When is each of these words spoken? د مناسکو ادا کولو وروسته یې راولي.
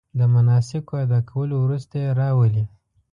د 0.19 0.21
مناسکو 0.33 0.93
ادا 1.05 1.19
کولو 1.29 1.55
وروسته 1.59 1.93
یې 2.03 2.09
راولي. 2.19 2.63